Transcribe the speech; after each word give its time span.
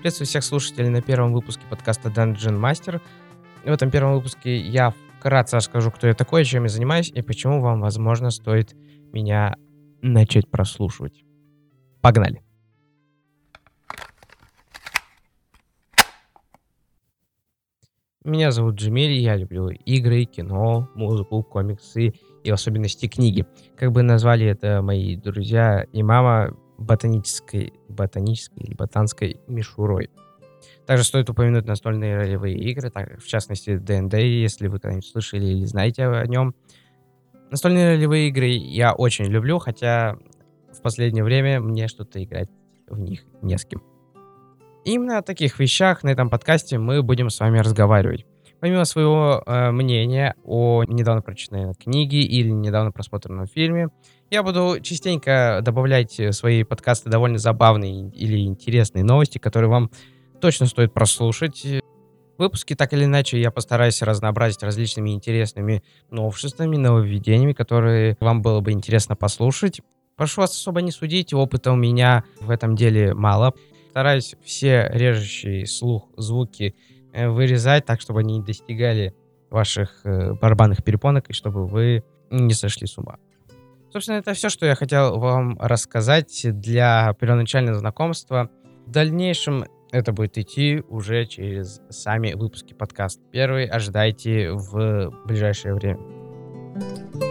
Приветствую 0.00 0.28
всех 0.28 0.44
слушателей 0.44 0.88
на 0.88 1.02
первом 1.02 1.34
выпуске 1.34 1.62
подкаста 1.68 2.08
Dungeon 2.08 2.58
Master. 2.58 3.02
В 3.62 3.70
этом 3.70 3.90
первом 3.90 4.14
выпуске 4.14 4.56
я 4.56 4.94
вкратце 5.18 5.56
расскажу, 5.56 5.90
кто 5.90 6.06
я 6.06 6.14
такой, 6.14 6.46
чем 6.46 6.62
я 6.62 6.70
занимаюсь 6.70 7.10
и 7.10 7.20
почему 7.20 7.60
вам, 7.60 7.82
возможно, 7.82 8.30
стоит 8.30 8.74
меня 9.12 9.56
начать 10.00 10.50
прослушивать. 10.50 11.22
Погнали! 12.00 12.42
Меня 18.24 18.52
зовут 18.52 18.76
Джемиль, 18.76 19.20
я 19.20 19.36
люблю 19.36 19.68
игры, 19.68 20.24
кино, 20.24 20.88
музыку, 20.94 21.42
комиксы 21.42 22.14
и 22.42 22.50
в 22.50 22.54
особенности 22.54 23.06
книги. 23.06 23.44
Как 23.76 23.92
бы 23.92 24.00
назвали 24.00 24.46
это 24.46 24.80
мои 24.80 25.14
друзья 25.16 25.84
и 25.92 26.02
мама 26.02 26.56
ботанической, 26.80 27.74
ботанической 27.88 28.64
или 28.64 28.74
ботанской 28.74 29.40
мишурой. 29.46 30.10
Также 30.86 31.04
стоит 31.04 31.30
упомянуть 31.30 31.66
настольные 31.66 32.16
ролевые 32.16 32.56
игры, 32.58 32.90
так, 32.90 33.20
в 33.20 33.26
частности 33.26 33.76
D&D, 33.76 34.20
если 34.20 34.66
вы 34.66 34.80
когда-нибудь 34.80 35.06
слышали 35.06 35.46
или 35.46 35.64
знаете 35.64 36.06
о 36.06 36.26
нем. 36.26 36.54
Настольные 37.50 37.94
ролевые 37.94 38.28
игры 38.28 38.46
я 38.46 38.92
очень 38.92 39.26
люблю, 39.26 39.58
хотя 39.58 40.18
в 40.72 40.80
последнее 40.82 41.22
время 41.22 41.60
мне 41.60 41.86
что-то 41.86 42.22
играть 42.22 42.48
в 42.88 42.98
них 42.98 43.24
не 43.42 43.56
с 43.56 43.64
кем. 43.64 43.82
Именно 44.84 45.18
о 45.18 45.22
таких 45.22 45.58
вещах 45.58 46.02
на 46.02 46.08
этом 46.08 46.30
подкасте 46.30 46.78
мы 46.78 47.02
будем 47.02 47.28
с 47.28 47.38
вами 47.38 47.58
разговаривать. 47.58 48.26
Помимо 48.60 48.84
своего 48.84 49.42
э, 49.46 49.70
мнения 49.70 50.34
о 50.44 50.84
недавно 50.84 51.22
прочитанной 51.22 51.72
книге 51.74 52.20
или 52.20 52.50
недавно 52.50 52.92
просмотренном 52.92 53.46
фильме, 53.46 53.88
я 54.30 54.42
буду 54.42 54.78
частенько 54.82 55.60
добавлять 55.62 56.18
в 56.18 56.32
свои 56.32 56.62
подкасты 56.62 57.08
довольно 57.08 57.38
забавные 57.38 58.10
или 58.10 58.44
интересные 58.44 59.02
новости, 59.02 59.38
которые 59.38 59.70
вам 59.70 59.90
точно 60.42 60.66
стоит 60.66 60.92
прослушать. 60.92 61.66
Выпуски 62.36 62.74
так 62.74 62.92
или 62.92 63.04
иначе 63.04 63.40
я 63.40 63.50
постараюсь 63.50 64.02
разнообразить 64.02 64.62
различными 64.62 65.10
интересными 65.10 65.82
новшествами, 66.10 66.76
нововведениями, 66.76 67.54
которые 67.54 68.18
вам 68.20 68.42
было 68.42 68.60
бы 68.60 68.72
интересно 68.72 69.16
послушать. 69.16 69.80
Прошу 70.16 70.42
вас 70.42 70.50
особо 70.52 70.82
не 70.82 70.90
судить, 70.90 71.32
опыта 71.32 71.72
у 71.72 71.76
меня 71.76 72.24
в 72.40 72.50
этом 72.50 72.76
деле 72.76 73.14
мало. 73.14 73.54
Стараюсь 73.90 74.36
все 74.44 74.88
режущие 74.92 75.66
слух 75.66 76.08
звуки 76.16 76.74
Э, 76.74 76.99
вырезать 77.12 77.84
так, 77.84 78.00
чтобы 78.00 78.20
они 78.20 78.38
не 78.38 78.44
достигали 78.44 79.14
ваших 79.50 80.00
э, 80.04 80.32
барабанных 80.34 80.84
перепонок 80.84 81.30
и 81.30 81.32
чтобы 81.32 81.66
вы 81.66 82.04
не 82.30 82.54
сошли 82.54 82.86
с 82.86 82.96
ума. 82.98 83.18
Собственно, 83.92 84.18
это 84.18 84.34
все, 84.34 84.48
что 84.48 84.66
я 84.66 84.76
хотел 84.76 85.18
вам 85.18 85.58
рассказать 85.58 86.42
для 86.44 87.12
первоначального 87.18 87.78
знакомства. 87.78 88.48
В 88.86 88.90
дальнейшем 88.90 89.64
это 89.90 90.12
будет 90.12 90.38
идти 90.38 90.82
уже 90.88 91.26
через 91.26 91.80
сами 91.90 92.34
выпуски 92.34 92.72
подкаста. 92.72 93.20
Первый 93.32 93.66
ожидайте 93.66 94.52
в 94.52 95.12
ближайшее 95.26 95.74
время. 95.74 97.29